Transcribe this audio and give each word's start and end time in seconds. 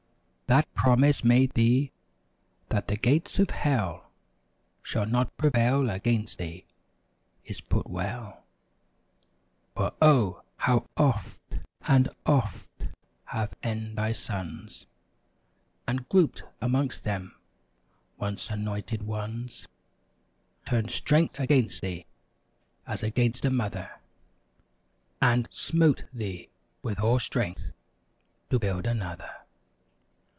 That 0.47 0.67
Promise 0.73 1.23
made 1.23 1.53
thee—"That 1.53 2.89
the 2.89 2.97
gates 2.97 3.39
of 3.39 3.51
Hell 3.51 4.11
Shall 4.83 5.05
not 5.05 5.37
prevail 5.37 5.89
against 5.89 6.39
thee!" 6.39 6.65
is 7.45 7.61
put 7.61 7.89
well; 7.89 8.43
For 9.73 9.93
Oh, 10.01 10.43
how 10.57 10.89
oft 10.97 11.53
and 11.83 12.09
oft 12.25 12.83
have 13.27 13.53
e'en 13.63 13.95
thy 13.95 14.11
sons. 14.11 14.87
And 15.87 16.09
grouped 16.09 16.43
amongst 16.61 17.05
them, 17.05 17.33
once 18.17 18.49
anointed 18.49 19.03
ones. 19.03 19.69
Turned 20.65 20.91
straight 20.91 21.39
against 21.39 21.79
thee, 21.81 22.05
as 22.85 23.03
against 23.03 23.45
a 23.45 23.49
mother. 23.49 23.89
And 25.21 25.47
smote 25.49 26.03
thee 26.11 26.49
with 26.83 26.99
all 26.99 27.19
strength—to 27.19 28.59
build 28.59 28.85
another. 28.85 29.29